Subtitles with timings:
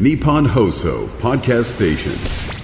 [0.00, 2.62] ニポンホーソーパーキャストステーション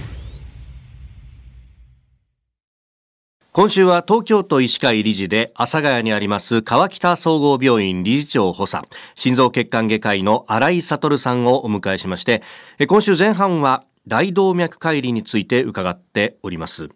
[3.51, 8.83] 今週は東京都医師会理事で阿佐ヶ谷にあります川北総合病院理事長補佐。
[9.13, 12.41] 心臓血管外科医の新井悟さんをお迎えしまして
[12.87, 16.89] 今週前半は大動脈解離について伺っております、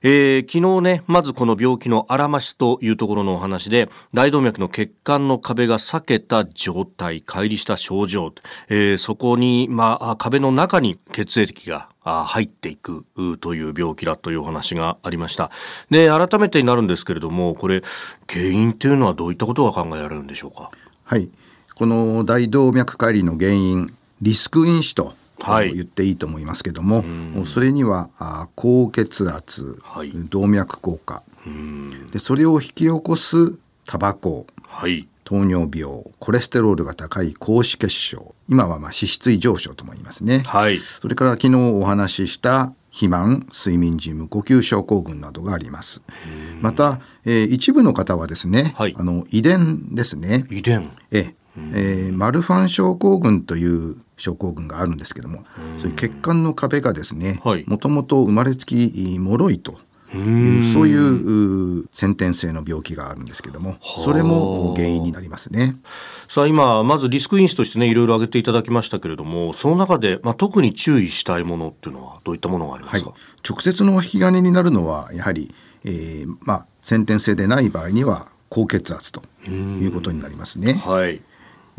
[0.00, 8.32] えー昨日ねまずこの病気のあらましというところのお話で大動脈の血管の壁が裂けた状態解離した症状、
[8.68, 13.04] えーそこに、まあ、壁の中に血液が入っていく
[13.40, 15.50] という病気だというお話がありました。
[15.90, 17.82] で改めてになるんですけれどもこれ
[18.28, 20.70] 原因というのはどういったことが考えられるんでしょうか？
[21.04, 21.30] はい、
[21.74, 25.74] この大動脈解離の原因リスク因子とはい。
[25.74, 27.04] 言っていいと思いますけども、
[27.44, 30.12] それにはあ高血圧、はい。
[30.12, 31.22] 動脈硬化。
[32.12, 33.54] でそれを引き起こす
[33.86, 34.46] タバコ。
[34.66, 35.06] はい。
[35.24, 36.04] 糖尿病。
[36.18, 38.34] コレステロールが高い高脂血症。
[38.48, 40.78] 今はまあ脂質異常症とも言いますね、はい。
[40.78, 46.02] それから昨日お話しした肥満睡眠時無呼吸症候群などがあります。
[46.60, 48.94] また、えー一部の方はですね、はい。
[48.98, 50.46] あの遺伝ですね。
[50.50, 50.90] 遺伝。
[51.12, 55.44] ええーマルファン症候群という症候群があるんですけども
[55.78, 57.64] そういう血管の壁がですねはい。
[57.66, 59.72] もともと生まれつき脆いと
[60.12, 65.76] いうそういうう先天性の病気があるんですけどもそれも原因になりますね。
[66.28, 73.00] さあ今まずリスク因子としてねいろいろ挙げていただきましたけれどもその中で、まあ、特に注意したいものっていうのはどういったものがありまはい。
[73.00, 73.14] すか、、
[73.48, 80.74] 直接の引き金になるのはやはり、えーまあ、先天性でない場合には高血圧ということになりますね。
[80.84, 81.20] はい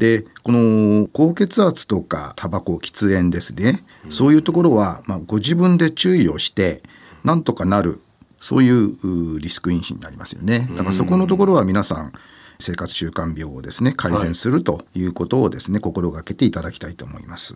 [0.01, 6.81] でこの高血圧とかタバコ喫煙ですね、そういうところは、まあ、ご自分で注意をして
[7.23, 8.01] なんとかなる
[8.37, 10.67] そういううリスク因子になりますよね。
[10.71, 12.13] だからそこのところは皆さん
[12.57, 17.53] 生活習慣病をですね改善するということをですね、心がけていただきたいと思います。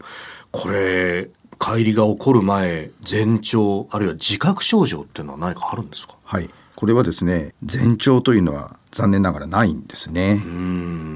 [0.51, 6.13] これ乖離が起こる前前兆あるいは自覚症状っていうのは何かあるんですか？
[6.23, 10.41] はい、これはですね前兆というのは残念ながらないんですね。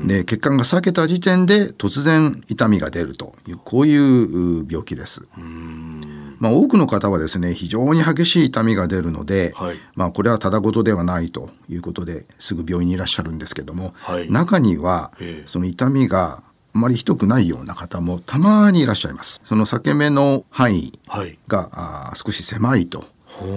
[0.06, 5.28] で血管が裂けた時点で突然痛みが出るというこういうう病気です。
[6.39, 16.41] まあ、多くの方はですね非常に激しい痛みが出るので、はいまあ、これはただ事ではないということですぐ病院にいらっしゃるんですけども、はい中にはええその痛みが
[16.73, 19.41] あまりひどくないような方もたまにいらっしゃいます。
[19.44, 23.06] その裂け目の範囲はいがあー少し狭いと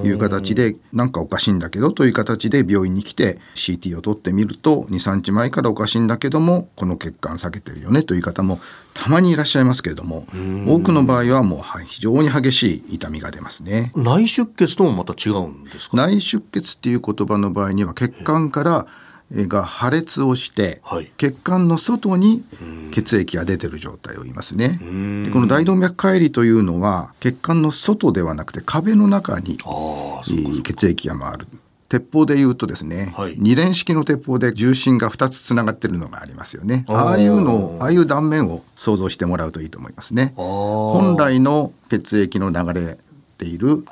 [0.04, 8.60] いう形でなんかおかしいんだけどという形で病院に来て CT を取ってみると23日前からおかしいんだけどもこの血管避けてるよねという方も
[8.94, 10.26] たまにいらっしゃいますけれども
[10.68, 13.92] 多くの場合はもうはい非常に激しい痛みが出ますね。
[13.94, 15.96] 内出血ともまた違うんですか？
[15.96, 19.02] 内出血っていう言葉の場合には血管からえー
[19.48, 22.44] が破裂をして、はい血管の外に
[22.90, 24.78] 血液が出てる状態を言いますね。
[25.24, 29.58] でこの大動脈解離というのは血管の外ではなくて壁の中に
[30.62, 31.46] 血液が回る。
[31.88, 36.86] 鉄砲で言うとですね、はい二連式の鉄砲で重心が2つつながってるのがありますよね。
[36.88, 40.32] あーああいうのをああいう断面を想像してもらうといいと思いますね。
[40.36, 42.96] 本来の血液の流れ
[43.36, 43.84] ている、う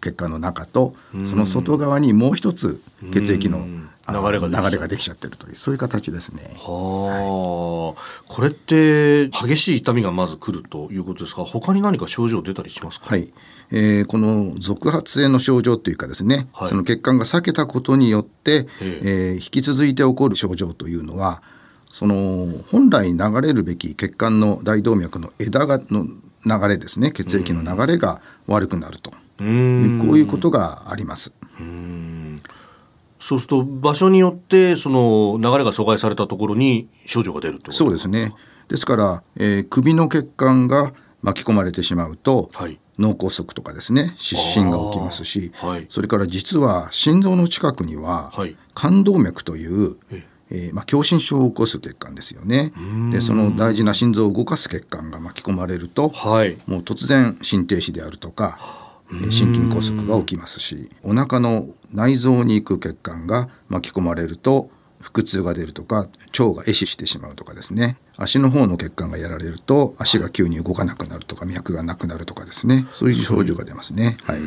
[0.00, 2.80] 血管の中とその外側にもう一つ
[3.12, 3.66] 血液の
[4.06, 4.64] 流れができちゃう。
[4.64, 6.52] 流れができちゃってるというそういう形ですね。
[6.56, 13.06] はあ、これって激しい痛みがまず来るということですが他に何か症状出たりしますか？
[13.08, 13.32] はい、
[13.70, 16.68] えーこの続発性の症状というかですね、はい。
[16.68, 19.08] その血管が裂けたことによって、ええ。
[19.32, 21.42] ー引き続いて起こる症状というのは
[21.90, 26.06] その本来流れるべき血管の大動脈の枝がの
[26.44, 29.10] 流れですね血液の流れが悪くなると。
[29.10, 29.46] ういんうこう
[30.18, 31.34] いうことがあります。
[33.18, 38.34] そうすると場所によってその流れが阻害されたところに症状が出るとそうですね。
[38.68, 42.78] ですから、えー首の血管が巻き込まれてしまうと、はい。
[42.98, 45.86] 脳梗塞とかですね失神が起きますし、はい。
[45.88, 48.56] それから実は心臓の近くには、はい。
[48.74, 50.56] 冠動脈というえ、え。
[50.70, 52.72] ーまあ、狭心症を起こす血管ですよね。
[53.10, 56.58] でその大事な心臓を動かす血管が巻き込まれると、はい。
[56.66, 58.83] もう突然心停止であるとかえー
[59.30, 64.70] 心筋梗塞が起きますしお腹の内臓に行く血管が巻き込まれると
[65.00, 66.08] 腹痛が出るとか
[66.38, 67.98] 腸が壊死してしまうとかですね。
[68.16, 72.86] 足の方の血管がやられると足が急に動かなくなるとか脈がなくなるとかですね。
[72.92, 74.16] そういう症状が出ますね。
[74.24, 74.38] はい。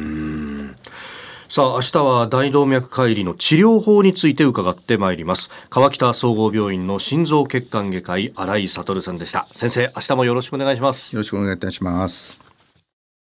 [1.50, 5.50] さあ明日は大動脈解離の治療法について伺ってまいります。
[5.70, 9.48] 川北総合病院の心臓血管外科医新井悟さんでした。
[9.52, 11.14] 先生明日もよろしくお願いします。
[11.14, 12.47] よろしくお願いいたします。